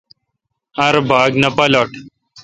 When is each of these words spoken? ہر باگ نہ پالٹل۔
ہر 0.77 0.95
باگ 1.09 1.29
نہ 1.41 1.49
پالٹل۔ 1.55 1.93